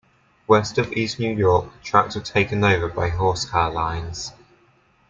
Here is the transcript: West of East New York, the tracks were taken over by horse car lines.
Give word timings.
West 0.47 0.79
of 0.79 0.91
East 0.93 1.19
New 1.19 1.37
York, 1.37 1.71
the 1.71 1.83
tracks 1.85 2.15
were 2.15 2.21
taken 2.21 2.63
over 2.63 2.87
by 2.89 3.09
horse 3.09 3.45
car 3.45 3.69
lines. 3.71 4.31